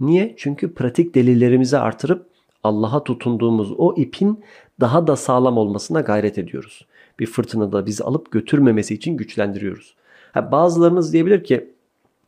Niye? 0.00 0.34
Çünkü 0.36 0.74
pratik 0.74 1.14
delillerimizi 1.14 1.78
artırıp 1.78 2.26
Allah'a 2.64 3.04
tutunduğumuz 3.04 3.72
o 3.78 3.94
ipin 3.96 4.44
daha 4.80 5.06
da 5.06 5.16
sağlam 5.16 5.58
olmasına 5.58 6.00
gayret 6.00 6.38
ediyoruz. 6.38 6.86
Bir 7.18 7.26
fırtınada 7.26 7.86
bizi 7.86 8.04
alıp 8.04 8.30
götürmemesi 8.30 8.94
için 8.94 9.16
güçlendiriyoruz. 9.16 9.94
Ha, 10.32 10.52
bazılarınız 10.52 11.12
diyebilir 11.12 11.44
ki 11.44 11.70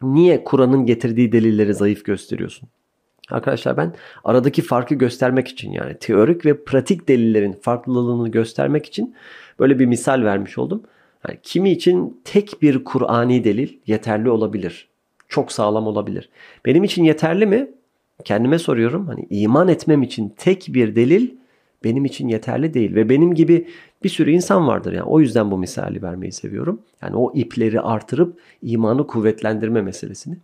niye 0.03 0.45
Kur'an'ın 0.45 0.87
getirdiği 0.87 1.33
delilleri 1.33 1.75
zayıf 1.75 2.05
gösteriyorsun? 2.05 2.69
Arkadaşlar 3.33 3.77
ben 3.77 3.95
aradaki 4.25 4.63
farkı 4.63 4.95
göstermek 4.95 5.49
için 5.49 5.73
yani 5.73 5.99
teorik 5.99 6.47
ve 6.47 6.65
pratik 6.65 7.09
delillerin 7.09 7.53
farklılığını 7.53 8.29
göstermek 8.29 8.87
için 8.87 9.15
böyle 9.59 9.79
bir 9.79 9.87
misal 9.87 10.25
vermiş 10.25 10.59
oldum. 10.59 10.83
Yani 11.29 11.39
kimi 11.43 11.71
için 11.71 12.21
tek 12.25 12.63
bir 12.63 12.85
Kur'ani 12.85 13.45
delil 13.45 13.79
yeterli 13.87 14.31
olabilir. 14.31 14.89
Çok 15.29 15.53
sağlam 15.53 15.87
olabilir. 15.87 16.29
Benim 16.67 16.85
için 16.85 17.05
yeterli 17.05 17.47
mi? 17.47 17.71
Kendime 18.25 18.59
soruyorum. 18.59 19.07
Hani 19.07 19.27
iman 19.31 19.69
etmem 19.69 20.03
için 20.03 20.35
tek 20.37 20.67
bir 20.69 20.97
delil 20.97 21.31
benim 21.85 22.05
için 22.05 22.29
yeterli 22.29 22.75
değil 22.75 22.95
ve 22.95 23.09
benim 23.09 23.35
gibi 23.35 23.67
bir 24.05 24.09
sürü 24.09 24.31
insan 24.31 24.67
vardır 24.67 24.93
yani 24.93 25.05
o 25.05 25.21
yüzden 25.21 25.51
bu 25.51 25.59
misali 25.59 26.03
vermeyi 26.03 26.33
seviyorum. 26.33 26.81
Yani 27.03 27.17
o 27.17 27.33
ipleri 27.35 27.81
artırıp 27.81 28.41
imanı 28.63 29.07
kuvvetlendirme 29.07 29.83
meselesini. 29.83 30.37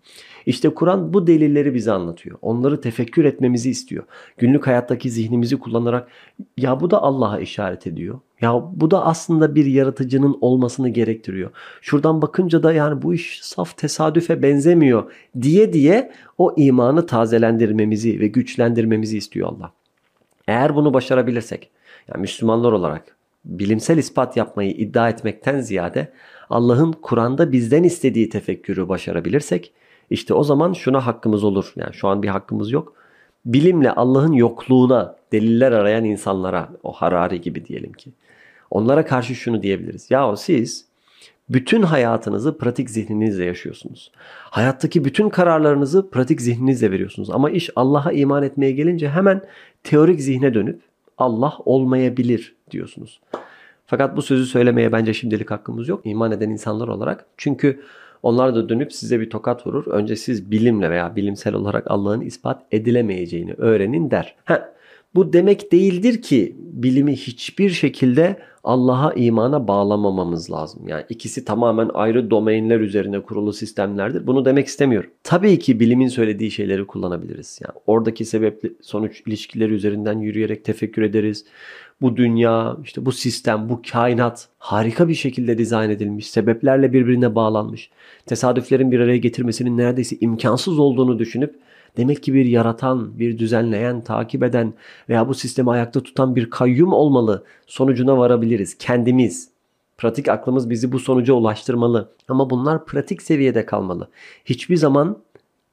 İşte 0.46 0.74
Kur'an 0.74 1.12
bu 1.12 1.26
delilleri 1.26 1.74
bize 1.74 1.92
anlatıyor. 1.92 2.38
Onları 2.42 2.80
tefekkür 2.80 3.24
etmemizi 3.24 3.70
istiyor. 3.70 4.04
Günlük 4.38 4.66
hayattaki 4.66 5.10
zihnimizi 5.10 5.58
kullanarak 5.58 6.08
ya 6.56 6.80
bu 6.80 6.90
da 6.90 7.02
Allah'a 7.02 7.40
işaret 7.40 7.86
ediyor. 7.86 8.20
Ya 8.40 8.62
bu 8.74 8.90
da 8.90 9.06
aslında 9.06 9.54
bir 9.54 9.66
yaratıcının 9.66 10.38
olmasını 10.40 10.88
gerektiriyor. 10.88 11.50
Şuradan 11.80 12.22
bakınca 12.22 12.62
da 12.62 12.72
yani 12.72 13.02
bu 13.02 13.14
iş 13.14 13.40
saf 13.42 13.76
tesadüfe 13.76 14.42
benzemiyor 14.42 15.12
diye 15.42 15.72
diye 15.72 16.12
o 16.38 16.54
imanı 16.56 17.06
tazelendirmemizi 17.06 18.20
ve 18.20 18.26
güçlendirmemizi 18.26 19.18
istiyor 19.18 19.48
Allah. 19.48 19.72
Eğer 20.48 20.76
bunu 20.76 20.94
başarabilirsek, 20.94 21.70
yani 22.08 22.20
Müslümanlar 22.20 22.72
olarak 22.72 23.16
bilimsel 23.44 23.98
ispat 23.98 24.36
yapmayı 24.36 24.70
iddia 24.70 25.08
etmekten 25.08 25.60
ziyade 25.60 26.12
Allah'ın 26.50 26.92
Kur'an'da 26.92 27.52
bizden 27.52 27.82
istediği 27.82 28.28
tefekkürü 28.28 28.88
başarabilirsek 28.88 29.72
işte 30.10 30.34
o 30.34 30.44
zaman 30.44 30.72
şuna 30.72 31.06
hakkımız 31.06 31.44
olur. 31.44 31.72
Yani 31.76 31.94
şu 31.94 32.08
an 32.08 32.22
bir 32.22 32.28
hakkımız 32.28 32.70
yok. 32.70 32.92
Bilimle 33.44 33.92
Allah'ın 33.92 34.32
yokluğuna 34.32 35.16
deliller 35.32 35.72
arayan 35.72 36.04
insanlara 36.04 36.68
o 36.82 36.92
Harari 36.92 37.40
gibi 37.40 37.64
diyelim 37.64 37.92
ki. 37.92 38.10
Onlara 38.70 39.04
karşı 39.04 39.34
şunu 39.34 39.62
diyebiliriz. 39.62 40.10
Yahu 40.10 40.36
siz 40.36 40.87
bütün 41.50 41.82
hayatınızı 41.82 42.58
pratik 42.58 42.90
zihninizle 42.90 43.44
yaşıyorsunuz. 43.44 44.12
Hayattaki 44.50 45.04
bütün 45.04 45.28
kararlarınızı 45.28 46.10
pratik 46.10 46.40
zihninizle 46.40 46.90
veriyorsunuz. 46.90 47.30
Ama 47.30 47.50
iş 47.50 47.70
Allah'a 47.76 48.12
iman 48.12 48.42
etmeye 48.42 48.72
gelince 48.72 49.08
hemen 49.08 49.42
teorik 49.84 50.20
zihne 50.20 50.54
dönüp 50.54 50.80
Allah 51.18 51.54
olmayabilir 51.64 52.54
diyorsunuz. 52.70 53.20
Fakat 53.86 54.16
bu 54.16 54.22
sözü 54.22 54.46
söylemeye 54.46 54.92
bence 54.92 55.14
şimdilik 55.14 55.50
hakkımız 55.50 55.88
yok. 55.88 56.00
İman 56.04 56.32
eden 56.32 56.50
insanlar 56.50 56.88
olarak. 56.88 57.26
Çünkü 57.36 57.80
onlar 58.22 58.54
da 58.54 58.68
dönüp 58.68 58.92
size 58.92 59.20
bir 59.20 59.30
tokat 59.30 59.66
vurur. 59.66 59.86
Önce 59.86 60.16
siz 60.16 60.50
bilimle 60.50 60.90
veya 60.90 61.16
bilimsel 61.16 61.54
olarak 61.54 61.90
Allah'ın 61.90 62.20
ispat 62.20 62.62
edilemeyeceğini 62.72 63.54
öğrenin 63.58 64.10
der. 64.10 64.34
Heh, 64.44 64.58
bu 65.14 65.32
demek 65.32 65.72
değildir 65.72 66.22
ki 66.22 66.56
bilimi 66.58 67.16
hiçbir 67.16 67.70
şekilde 67.70 68.36
Allah'a 68.64 69.12
imana 69.12 69.68
bağlamamamız 69.68 70.50
lazım. 70.50 70.88
Yani 70.88 71.04
ikisi 71.08 71.44
tamamen 71.44 71.90
ayrı 71.94 72.30
domainler 72.30 72.80
üzerine 72.80 73.20
kurulu 73.22 73.52
sistemlerdir. 73.52 74.26
Bunu 74.26 74.44
demek 74.44 74.66
istemiyorum. 74.66 75.10
Tabii 75.24 75.58
ki 75.58 75.80
bilimin 75.80 76.08
söylediği 76.08 76.50
şeyleri 76.50 76.86
kullanabiliriz. 76.86 77.60
Yani 77.62 77.80
oradaki 77.86 78.24
sebep 78.24 78.62
sonuç 78.80 79.22
ilişkileri 79.26 79.72
üzerinden 79.72 80.18
yürüyerek 80.18 80.64
tefekkür 80.64 81.02
ederiz. 81.02 81.44
Bu 82.00 82.16
dünya, 82.16 82.76
işte 82.84 83.06
bu 83.06 83.12
sistem, 83.12 83.68
bu 83.68 83.82
kainat 83.92 84.48
harika 84.58 85.08
bir 85.08 85.14
şekilde 85.14 85.58
dizayn 85.58 85.90
edilmiş, 85.90 86.30
sebeplerle 86.30 86.92
birbirine 86.92 87.34
bağlanmış. 87.34 87.90
Tesadüflerin 88.26 88.92
bir 88.92 89.00
araya 89.00 89.18
getirmesinin 89.18 89.76
neredeyse 89.76 90.16
imkansız 90.20 90.78
olduğunu 90.78 91.18
düşünüp 91.18 91.54
Demek 91.98 92.22
ki 92.22 92.34
bir 92.34 92.44
yaratan, 92.46 93.18
bir 93.18 93.38
düzenleyen, 93.38 94.00
takip 94.00 94.42
eden 94.42 94.74
veya 95.08 95.28
bu 95.28 95.34
sistemi 95.34 95.70
ayakta 95.70 96.00
tutan 96.00 96.36
bir 96.36 96.50
kayyum 96.50 96.92
olmalı 96.92 97.44
sonucuna 97.66 98.18
varabiliriz. 98.18 98.78
Kendimiz, 98.78 99.48
pratik 99.98 100.28
aklımız 100.28 100.70
bizi 100.70 100.92
bu 100.92 100.98
sonuca 100.98 101.34
ulaştırmalı. 101.34 102.08
Ama 102.28 102.50
bunlar 102.50 102.84
pratik 102.84 103.22
seviyede 103.22 103.66
kalmalı. 103.66 104.08
Hiçbir 104.44 104.76
zaman 104.76 105.18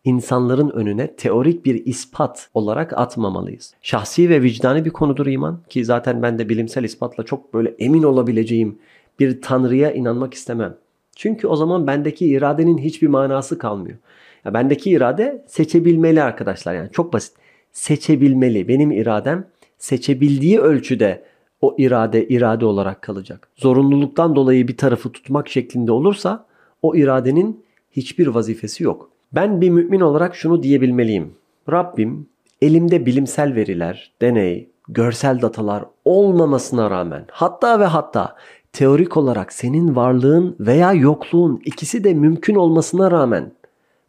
insanların 0.03 0.70
önüne 0.70 1.15
teorik 1.15 1.65
bir 1.65 1.86
ispat 1.86 2.50
olarak 2.53 2.98
atmamalıyız. 2.98 3.74
Şahsi 3.82 4.29
ve 4.29 4.41
vicdani 4.41 4.86
bir 4.86 4.89
konudur 4.89 5.27
iman 5.27 5.60
ki 5.70 5.86
zaten 5.86 6.22
ben 6.22 6.39
de 6.39 6.50
bilimsel 6.50 6.84
ispatla 6.84 7.24
çok 7.24 7.53
böyle 7.53 7.75
emin 7.79 8.03
olabileceğim 8.03 8.79
bir 9.20 9.41
tanrıya 9.41 9.91
inanmak 9.91 10.34
istemem. 10.34 10.77
Çünkü 11.15 11.48
o 11.48 11.55
zaman 11.55 11.88
bendeki 11.88 12.25
iradenin 12.25 12.77
hiçbir 12.77 13.08
manası 13.08 13.58
kalmıyor. 13.58 13.98
Ya 14.46 14.54
bendeki 14.54 14.92
irade 14.92 15.46
seçebilmeli 15.48 16.24
arkadaşlar 16.24 16.74
yani 16.75 16.90
çok 16.92 17.14
basit. 17.14 17.34
Seçebilmeli. 17.72 18.68
Benim 18.68 18.92
iradem 18.92 19.48
seçebildiği 19.78 20.60
ölçüde 20.60 21.24
o 21.62 21.75
irade 21.78 22.28
irade 22.28 22.66
olarak 22.66 23.02
kalacak. 23.02 23.48
Zorunluluktan 23.56 24.36
dolayı 24.36 24.68
bir 24.68 24.78
tarafı 24.78 25.12
tutmak 25.12 25.50
şeklinde 25.50 25.92
olursa 25.92 26.46
o 26.82 26.96
iradenin 26.96 27.64
hiçbir 27.92 28.28
vazifesi 28.28 28.84
yok. 28.84 29.10
Ben 29.32 29.62
bir 29.62 29.70
mümin 29.70 30.00
olarak 30.00 30.36
şunu 30.36 30.64
diyebilmeliyim. 30.64 31.34
Rabbim 31.72 32.28
elimde 32.62 33.06
bilimsel 33.06 33.56
veriler, 33.56 34.12
deney, 34.22 34.70
görsel 34.88 35.42
datalar 35.42 35.86
olmamasına 36.06 36.92
rağmen 36.92 37.25
hatta 37.32 37.80
ve 37.80 37.86
hatta 37.86 38.36
teorik 38.74 39.18
olarak 39.18 39.54
senin 39.54 39.96
varlığın 39.96 40.56
veya 40.60 40.94
yokluğun 40.94 41.62
ikisi 41.66 42.04
de 42.04 42.14
mümkün 42.14 42.56
olmasına 42.56 43.12
rağmen 43.12 43.52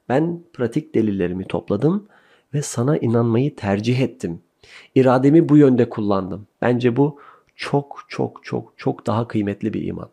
ben 0.09 0.41
pratik 0.53 0.95
delillerimi 0.95 1.45
topladım 1.45 2.09
ve 2.55 2.63
sana 2.63 2.97
inanmayı 2.97 3.57
tercih 3.57 4.01
ettim. 4.01 4.41
İrademi 4.95 5.49
bu 5.49 5.57
yönde 5.57 5.89
kullandım. 5.89 6.47
Bence 6.63 6.97
bu 6.97 7.19
çok 7.57 8.05
çok 8.09 8.45
çok 8.45 8.73
çok 8.77 9.07
daha 9.07 9.29
kıymetli 9.29 9.75
bir 9.75 9.83
iman. 9.83 10.09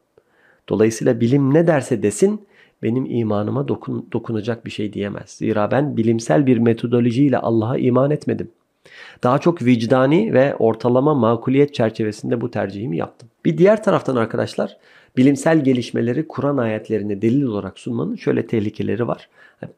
Dolayısıyla 0.70 1.20
bilim 1.20 1.54
ne 1.54 1.68
derse 1.68 2.04
desin 2.04 2.48
benim 2.84 3.06
imanıma 3.06 3.68
dokun, 3.68 4.08
dokunacak 4.12 4.66
bir 4.66 4.72
şey 4.72 4.94
diyemez. 4.94 5.30
Zira 5.30 5.72
ben 5.72 5.98
bilimsel 5.98 6.46
bir 6.46 6.58
metodolojiyle 6.58 7.38
Allah'a 7.38 7.78
iman 7.78 8.12
etmedim. 8.12 8.52
Daha 9.24 9.40
çok 9.40 9.62
vicdani 9.62 10.34
ve 10.34 10.56
ortalama 10.56 11.14
makuliyet 11.14 11.74
çerçevesinde 11.74 12.42
bu 12.42 12.52
tercihimi 12.52 12.98
yaptım. 12.98 13.30
Bir 13.46 13.58
diğer 13.58 13.84
taraftan 13.84 14.16
arkadaşlar 14.16 14.78
bilimsel 15.18 15.64
gelişmeleri 15.64 16.28
Kur'an 16.28 16.58
ayetlerine 16.58 17.22
delil 17.22 17.44
olarak 17.44 17.80
sunmanın 17.80 18.16
şöyle 18.16 18.48
tehlikeleri 18.48 19.08
var. 19.08 19.30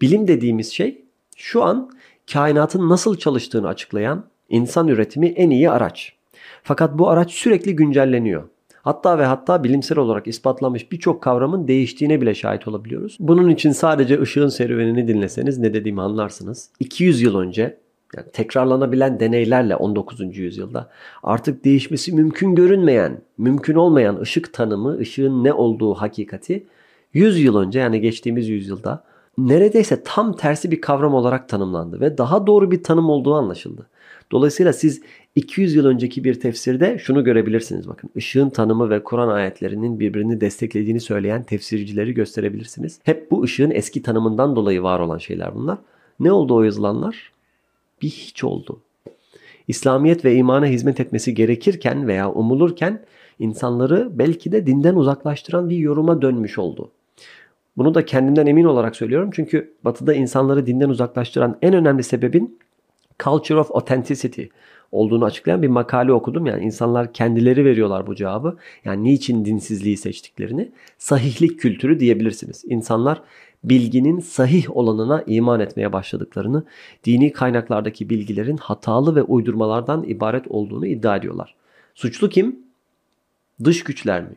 Bilim 0.01 0.27
dediğimiz 0.27 0.74
şey 0.74 1.01
şu 1.36 1.63
an 1.63 1.92
kainatın 2.34 2.89
nasıl 2.89 3.18
çalıştığını 3.18 3.68
açıklayan 3.68 4.25
insan 4.50 4.88
üretimi 4.88 5.27
en 5.27 5.50
iyi 5.50 5.70
araç. 5.70 6.13
Fakat 6.63 6.98
bu 7.00 7.10
araç 7.10 7.32
sürekli 7.32 7.75
güncelleniyor. 7.75 8.44
Hatta 8.82 9.20
ve 9.20 9.25
hatta 9.25 9.63
bilimsel 9.63 9.98
olarak 9.98 10.27
ispatlanmış 10.27 10.92
birçok 10.92 11.24
kavramın 11.24 11.68
değiştiğine 11.68 12.22
bile 12.22 12.36
şahit 12.36 12.68
olabiliyoruz. 12.68 13.18
Bunun 13.20 13.50
için 13.50 13.72
sadece 13.72 14.22
ışığın 14.22 14.48
serüvenini 14.48 15.08
dinleseniz 15.08 15.58
ne 15.58 15.74
dediğimi 15.74 16.01
anlarsınız. 16.01 16.70
200 16.80 17.22
yıl 17.22 17.38
önce 17.39 17.77
yani 18.17 18.31
tekrarlanabilen 18.34 19.19
deneylerle 19.19 19.75
19. 19.75 20.38
yüzyılda 20.38 20.89
artık 21.24 21.65
değişmesi 21.65 22.13
mümkün 22.13 22.55
görünmeyen, 22.55 23.22
mümkün 23.38 23.75
olmayan 23.75 24.19
ışık 24.19 24.53
tanımı, 24.53 24.98
ışığın 24.98 25.43
ne 25.43 25.53
olduğu 25.53 25.93
hakikati 25.93 26.63
100 27.13 27.39
yıl 27.39 27.57
önce 27.57 27.79
yani 27.79 28.01
geçtiğimiz 28.01 28.50
yüzyılda 28.50 29.03
neredeyse 29.38 30.03
tam 30.03 30.36
tersi 30.36 30.72
bir 30.72 30.81
kavram 30.81 31.13
olarak 31.13 31.50
tanımlandı 31.50 32.00
ve 32.00 32.17
daha 32.17 32.48
doğru 32.48 32.72
bir 32.72 32.84
tanım 32.84 33.10
olduğu 33.10 33.34
anlaşıldı. 33.34 33.88
Dolayısıyla 34.31 34.74
siz 34.74 35.01
200 35.36 35.75
yıl 35.75 35.86
önceki 35.86 36.24
bir 36.24 36.39
tefsirde 36.39 36.98
şunu 37.00 37.24
görebilirsiniz 37.24 37.88
bakın. 37.88 38.10
ışığın 38.17 38.50
tanımı 38.50 38.89
ve 38.89 39.03
Kur'an 39.03 39.27
ayetlerinin 39.27 40.00
birbirini 40.00 40.41
desteklediğini 40.41 41.00
söyleyen 41.00 41.43
tefsircileri 41.43 42.13
gösterebilirsiniz. 42.13 43.00
Hep 43.03 43.31
bu 43.31 43.43
ışığın 43.43 43.72
eski 43.72 44.01
tanımından 44.01 44.55
dolayı 44.55 44.84
var 44.84 45.00
olan 45.00 45.17
şeyler 45.17 45.55
bunlar. 45.55 45.77
Ne 46.19 46.31
oldu 46.31 46.55
o 46.55 46.63
yazılanlar? 46.63 47.35
Bir 48.02 48.10
hiç 48.10 48.44
oldu. 48.44 48.82
İslamiyet 49.68 50.25
ve 50.25 50.36
imana 50.36 50.66
hizmet 50.66 51.00
etmesi 51.00 51.34
gerekirken 51.34 52.08
veya 52.08 52.32
umulurken 52.32 53.06
insanları 53.40 54.10
belki 54.20 54.52
de 54.52 54.66
dinden 54.66 54.96
uzaklaştıran 54.96 55.70
bir 55.70 55.78
yoruma 55.78 56.22
dönmüş 56.22 56.58
oldu. 56.58 56.92
Bunu 57.78 57.94
da 57.96 58.06
kendimden 58.06 58.46
emin 58.46 58.64
olarak 58.64 58.96
söylüyorum. 58.96 59.30
Çünkü 59.34 59.74
batıda 59.84 60.14
insanları 60.14 60.66
dinden 60.66 60.90
uzaklaştıran 60.90 61.58
en 61.62 61.74
önemli 61.74 62.04
sebebin 62.04 62.60
Culture 63.20 63.60
of 63.60 63.75
Authenticity 63.75 64.44
olduğunu 64.92 65.25
açıklayan 65.25 65.62
bir 65.62 65.68
makale 65.68 66.14
okudum. 66.14 66.46
Yani 66.46 66.64
insanlar 66.64 67.14
kendileri 67.14 67.66
veriyorlar 67.66 68.08
bu 68.08 68.16
cevabı. 68.16 68.58
Yani 68.86 69.04
niçin 69.04 69.46
dinsizliği 69.46 69.98
seçtiklerini. 69.98 70.72
Sahihlik 70.98 71.60
kültürü 71.60 72.00
diyebilirsiniz. 72.00 72.64
İnsanlar 72.68 73.22
bilginin 73.69 74.19
sahih 74.19 74.77
olanına 74.77 75.24
iman 75.27 75.60
etmeye 75.60 75.93
başladıklarını, 75.93 76.63
dini 77.03 77.31
kaynaklardaki 77.31 78.10
bilgilerin 78.10 78.57
hatalı 78.57 79.15
ve 79.15 79.24
uydurmalardan 79.24 80.03
ibaret 80.03 80.48
olduğunu 80.48 80.88
iddia 80.88 81.15
ediyorlar. 81.15 81.55
Suçlu 81.95 82.29
kim? 82.29 82.60
Dış 83.63 83.84
güçler 83.84 84.22
mi? 84.22 84.36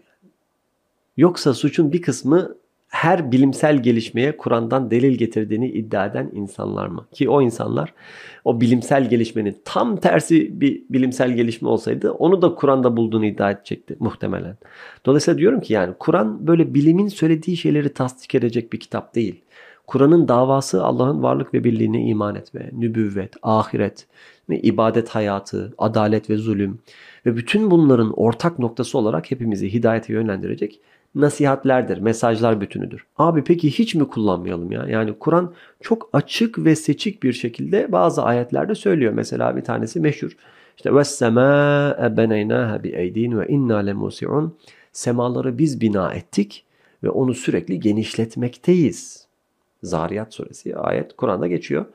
Yoksa 1.17 1.55
suçun 1.55 1.93
bir 1.93 2.03
kısmı 2.03 2.55
her 2.89 3.33
bilimsel 3.33 3.83
gelişmeye 3.83 4.37
Kur'an'dan 4.37 4.91
delil 4.91 5.19
getirdiğini 5.19 5.69
iddia 5.69 6.07
eden 6.07 6.31
insanlar 6.33 6.87
mı? 6.87 7.07
Ki 7.13 7.29
o 7.29 7.43
insanlar 7.43 7.95
o 8.45 8.61
bilimsel 8.61 9.11
gelişmenin 9.11 9.57
tam 9.65 9.97
tersi 9.97 10.61
bir 10.61 10.83
bilimsel 10.91 11.33
gelişme 11.33 11.69
olsaydı 11.69 12.13
onu 12.13 12.43
da 12.43 12.55
Kur'an'da 12.55 12.97
bulduğunu 12.97 13.27
iddia 13.27 13.51
edecekti 13.51 13.97
muhtemelen. 13.99 14.57
Dolayısıyla 15.07 15.39
diyorum 15.39 15.61
ki 15.61 15.73
yani 15.73 15.95
Kur'an 15.99 16.47
böyle 16.47 16.75
bilimin 16.75 17.09
söylediği 17.09 17.57
şeyleri 17.57 17.89
tasdik 17.89 18.35
edecek 18.35 18.73
bir 18.73 18.81
kitap 18.81 19.15
değil. 19.15 19.41
Kur'an'ın 19.87 20.29
davası 20.29 20.85
Allah'ın 20.85 21.23
varlık 21.23 21.55
ve 21.55 21.65
birliğine 21.65 22.03
iman 22.03 22.35
etme, 22.35 22.71
nübüvvet, 22.73 23.35
ahiret, 23.43 24.07
ibadet 24.51 25.09
hayatı, 25.09 25.75
adalet 25.79 26.31
ve 26.31 26.37
zulüm 26.37 26.79
ve 27.27 27.37
bütün 27.37 27.71
bunların 27.71 28.13
ortak 28.13 28.59
noktası 28.59 28.99
olarak 28.99 29.31
hepimizi 29.31 29.73
hidayete 29.73 30.13
yönlendirecek 30.13 30.81
nasihatlerdir, 31.15 31.99
mesajlar 31.99 32.61
bütünüdür. 32.61 33.07
Abi 33.17 33.45
peki 33.45 33.71
hiç 33.71 33.95
mi 33.95 34.09
kullanmayalım 34.09 34.73
ya? 34.73 34.87
Yani 34.89 35.19
Kur'an 35.19 35.53
çok 35.81 36.09
açık 36.13 36.59
ve 36.59 36.77
seçik 36.77 37.23
bir 37.23 37.33
şekilde 37.33 37.93
bazı 37.93 38.23
ayetlerde 38.23 38.75
söylüyor. 38.75 39.13
Mesela 39.13 39.57
bir 39.57 39.65
tanesi 39.65 40.01
meşhur. 40.01 40.37
İşte 40.77 40.95
ve 40.95 41.05
semâe 41.05 42.17
beneynaha 42.17 42.83
bi 42.83 42.89
eydin 42.89 43.39
ve 43.39 43.49
inna 43.49 43.77
lemusi'un. 43.77 44.57
Semaları 44.93 45.59
biz 45.59 45.81
bina 45.81 46.15
ettik 46.15 46.65
ve 47.03 47.11
onu 47.11 47.35
sürekli 47.35 47.81
genişletmekteyiz. 47.81 49.27
Zariyat 49.83 50.35
suresi 50.35 50.77
ayet 50.77 51.17
Kur'an'da 51.17 51.47
geçiyor. 51.47 51.87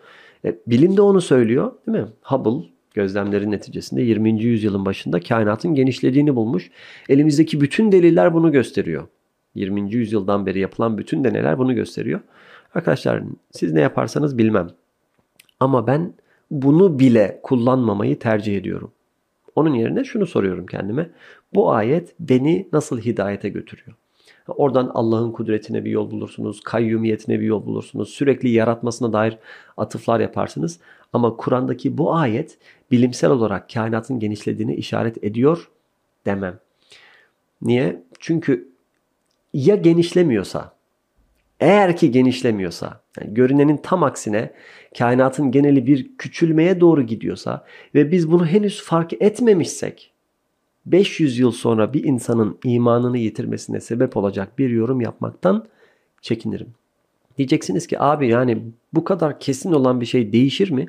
E, 0.46 0.56
bilim 0.68 0.98
de 0.98 1.02
onu 1.02 1.22
söylüyor 1.22 1.72
değil 1.88 1.98
mi? 1.98 2.08
Hubble 2.22 2.68
gözlemlerin 2.94 3.52
neticesinde 3.52 4.02
20. 4.02 4.44
yüzyılın 4.44 4.86
başında 4.86 5.20
kainatın 5.20 5.76
genişlediğini 5.76 6.36
bulmuş. 6.36 6.72
Elimizdeki 7.10 7.62
bütün 7.62 7.92
deliller 7.92 8.34
bunu 8.34 8.52
gösteriyor. 8.52 9.08
20. 9.56 9.94
yüzyıldan 9.94 10.46
beri 10.46 10.60
yapılan 10.60 10.98
bütün 10.98 11.24
deneyler 11.24 11.58
bunu 11.58 11.76
gösteriyor. 11.76 12.20
Arkadaşlar 12.76 13.24
siz 13.52 13.74
ne 13.74 13.82
yaparsanız 13.82 14.38
bilmem. 14.38 14.70
Ama 15.60 15.88
ben 15.88 16.14
bunu 16.52 17.00
bile 17.00 17.40
kullanmamayı 17.44 18.20
tercih 18.20 18.58
ediyorum. 18.58 18.92
Onun 19.56 19.74
yerine 19.74 20.04
şunu 20.04 20.26
soruyorum 20.28 20.66
kendime. 20.66 21.10
Bu 21.54 21.72
ayet 21.72 22.16
beni 22.20 22.68
nasıl 22.74 23.00
hidayete 23.00 23.50
götürüyor? 23.50 23.98
Oradan 24.48 24.92
Allah'ın 24.94 25.32
kudretine 25.32 25.86
bir 25.86 25.92
yol 25.92 26.12
bulursunuz, 26.12 26.62
kayyumiyetine 26.62 27.40
bir 27.40 27.46
yol 27.46 27.66
bulursunuz, 27.66 28.10
sürekli 28.10 28.50
yaratmasına 28.50 29.14
dair 29.14 29.38
atıflar 29.78 30.20
yaparsınız. 30.20 30.80
Ama 31.14 31.38
Kur'an'daki 31.38 31.98
bu 31.98 32.16
ayet 32.16 32.58
bilimsel 32.94 33.30
olarak 33.30 33.70
kainatın 33.70 34.20
genişlediğini 34.20 34.76
işaret 34.76 35.24
ediyor 35.24 35.70
demem. 36.26 36.60
Niye? 37.62 38.04
Çünkü 38.20 38.70
ya 39.54 39.76
genişlemiyorsa, 39.76 40.76
eğer 41.60 41.98
ki 41.98 42.12
genişlemiyorsa, 42.12 43.02
yani 43.20 43.34
görünenin 43.34 43.78
tam 43.78 44.04
aksine 44.04 44.54
kainatın 44.98 45.52
geneli 45.52 45.88
bir 45.88 46.18
küçülmeye 46.18 46.80
doğru 46.80 47.02
gidiyorsa 47.02 47.66
ve 47.96 48.12
biz 48.12 48.32
bunu 48.32 48.46
henüz 48.46 48.84
fark 48.84 49.14
etmemişsek, 49.14 50.12
500 50.86 51.40
yıl 51.40 51.52
sonra 51.52 51.94
bir 51.94 52.04
insanın 52.04 52.58
imanını 52.64 53.18
yitirmesine 53.18 53.80
sebep 53.80 54.18
olacak 54.18 54.60
bir 54.60 54.70
yorum 54.70 55.02
yapmaktan 55.02 55.66
çekinirim. 56.22 56.74
Diyeceksiniz 57.38 57.88
ki 57.88 58.00
abi 58.00 58.28
yani 58.28 58.64
bu 58.94 59.04
kadar 59.04 59.40
kesin 59.40 59.72
olan 59.72 60.02
bir 60.02 60.06
şey 60.06 60.34
değişir 60.34 60.72
mi? 60.72 60.86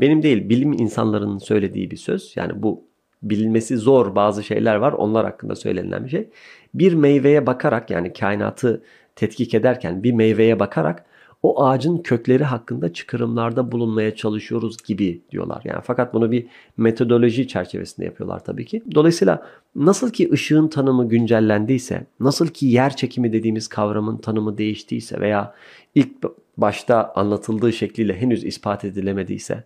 Benim 0.00 0.22
değil 0.22 0.48
bilim 0.48 0.72
insanlarının 0.72 1.38
söylediği 1.38 1.90
bir 1.90 1.96
söz. 1.96 2.32
Yani 2.36 2.62
bu 2.62 2.84
bilinmesi 3.22 3.76
zor 3.76 4.14
bazı 4.14 4.42
şeyler 4.42 4.76
var. 4.76 4.92
Onlar 4.92 5.24
hakkında 5.24 5.56
söylenilen 5.56 6.04
bir 6.04 6.10
şey. 6.10 6.28
Bir 6.74 6.92
meyveye 6.94 7.46
bakarak 7.46 7.90
yani 7.90 8.12
kainatı 8.12 8.82
tetkik 9.16 9.54
ederken 9.54 10.02
bir 10.02 10.12
meyveye 10.12 10.60
bakarak 10.60 11.04
o 11.42 11.64
ağacın 11.64 11.98
kökleri 11.98 12.44
hakkında 12.44 12.92
çıkarımlarda 12.92 13.72
bulunmaya 13.72 14.16
çalışıyoruz 14.16 14.76
gibi 14.86 15.20
diyorlar. 15.30 15.62
Yani 15.64 15.80
fakat 15.84 16.14
bunu 16.14 16.30
bir 16.30 16.46
metodoloji 16.76 17.48
çerçevesinde 17.48 18.06
yapıyorlar 18.06 18.44
tabii 18.44 18.66
ki. 18.66 18.82
Dolayısıyla 18.94 19.46
nasıl 19.76 20.10
ki 20.10 20.30
ışığın 20.32 20.68
tanımı 20.68 21.08
güncellendiyse, 21.08 22.06
nasıl 22.20 22.46
ki 22.46 22.66
yer 22.66 22.96
çekimi 22.96 23.32
dediğimiz 23.32 23.68
kavramın 23.68 24.16
tanımı 24.16 24.58
değiştiyse 24.58 25.20
veya 25.20 25.54
ilk 25.94 26.10
başta 26.56 27.12
anlatıldığı 27.14 27.72
şekliyle 27.72 28.20
henüz 28.20 28.44
ispat 28.44 28.84
edilemediyse, 28.84 29.64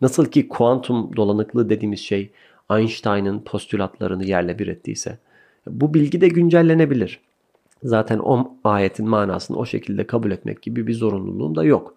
nasıl 0.00 0.26
ki 0.26 0.48
kuantum 0.48 1.16
dolanıklığı 1.16 1.70
dediğimiz 1.70 2.00
şey 2.00 2.30
Einstein'ın 2.70 3.40
postülatlarını 3.40 4.24
yerle 4.24 4.58
bir 4.58 4.66
ettiyse, 4.66 5.18
bu 5.66 5.94
bilgi 5.94 6.20
de 6.20 6.28
güncellenebilir. 6.28 7.20
Zaten 7.82 8.18
o 8.18 8.54
ayetin 8.64 9.08
manasını 9.08 9.56
o 9.56 9.66
şekilde 9.66 10.06
kabul 10.06 10.30
etmek 10.30 10.62
gibi 10.62 10.86
bir 10.86 10.94
zorunluluğum 10.94 11.54
da 11.54 11.64
yok. 11.64 11.94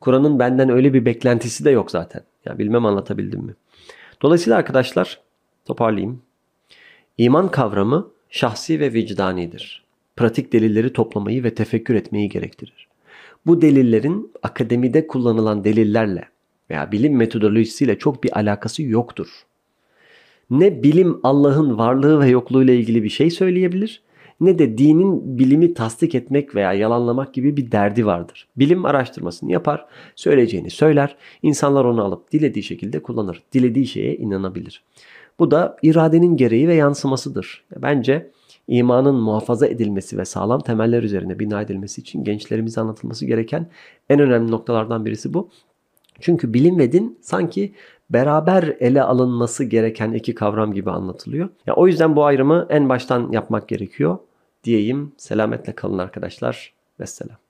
Kur'an'ın 0.00 0.38
benden 0.38 0.68
öyle 0.68 0.94
bir 0.94 1.04
beklentisi 1.04 1.64
de 1.64 1.70
yok 1.70 1.90
zaten. 1.90 2.22
Ya 2.44 2.58
bilmem 2.58 2.86
anlatabildim 2.86 3.40
mi? 3.40 3.54
Dolayısıyla 4.22 4.58
arkadaşlar 4.58 5.20
toparlayayım. 5.64 6.22
İman 7.18 7.50
kavramı 7.50 8.10
şahsi 8.30 8.80
ve 8.80 8.92
vicdanidir. 8.92 9.84
Pratik 10.16 10.52
delilleri 10.52 10.92
toplamayı 10.92 11.44
ve 11.44 11.54
tefekkür 11.54 11.94
etmeyi 11.94 12.28
gerektirir. 12.28 12.88
Bu 13.46 13.62
delillerin 13.62 14.32
akademide 14.42 15.06
kullanılan 15.06 15.64
delillerle 15.64 16.28
veya 16.70 16.92
bilim 16.92 17.16
metodolojisiyle 17.16 17.98
çok 17.98 18.24
bir 18.24 18.38
alakası 18.38 18.82
yoktur. 18.82 19.28
Ne 20.50 20.82
bilim 20.82 21.20
Allah'ın 21.22 21.78
varlığı 21.78 22.20
ve 22.20 22.28
yokluğu 22.28 22.62
ile 22.62 22.76
ilgili 22.76 23.02
bir 23.02 23.08
şey 23.08 23.30
söyleyebilir 23.30 24.02
ne 24.42 24.58
de 24.58 24.78
dinin 24.78 25.38
bilimi 25.38 25.74
tasdik 25.74 26.14
etmek 26.14 26.54
veya 26.54 26.72
yalanlamak 26.72 27.34
gibi 27.34 27.56
bir 27.56 27.72
derdi 27.72 28.06
vardır. 28.06 28.48
Bilim 28.56 28.84
araştırmasını 28.84 29.52
yapar, 29.52 29.86
söyleyeceğini 30.16 30.70
söyler, 30.70 31.16
insanlar 31.42 31.84
onu 31.84 32.04
alıp 32.04 32.32
dilediği 32.32 32.62
şekilde 32.62 33.02
kullanır, 33.02 33.42
dilediği 33.52 33.86
şeye 33.86 34.16
inanabilir. 34.16 34.84
Bu 35.38 35.50
da 35.50 35.76
iradenin 35.82 36.36
gereği 36.36 36.68
ve 36.68 36.74
yansımasıdır. 36.74 37.64
Bence 37.76 38.30
imanın 38.68 39.14
muhafaza 39.14 39.66
edilmesi 39.66 40.18
ve 40.18 40.24
sağlam 40.24 40.60
temeller 40.60 41.02
üzerine 41.02 41.38
bina 41.38 41.62
edilmesi 41.62 42.00
için 42.00 42.24
gençlerimize 42.24 42.80
anlatılması 42.80 43.26
gereken 43.26 43.70
en 44.08 44.20
önemli 44.20 44.50
noktalardan 44.50 45.04
birisi 45.04 45.34
bu. 45.34 45.50
Çünkü 46.22 46.54
bilim 46.54 46.78
ve 46.78 46.92
din 46.92 47.18
sanki 47.20 47.74
beraber 48.10 48.76
ele 48.80 49.02
alınması 49.02 49.64
gereken 49.64 50.12
iki 50.12 50.34
kavram 50.34 50.72
gibi 50.72 50.90
anlatılıyor. 50.90 51.48
Ya 51.66 51.74
o 51.74 51.86
yüzden 51.86 52.16
bu 52.16 52.24
ayrımı 52.24 52.66
en 52.70 52.88
baştan 52.88 53.32
yapmak 53.32 53.68
gerekiyor 53.68 54.18
diyeyim. 54.64 55.12
Selametle 55.16 55.72
kalın 55.72 55.98
arkadaşlar. 55.98 56.72
Vesselam. 57.00 57.41